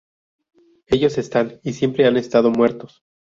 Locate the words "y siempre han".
1.61-2.17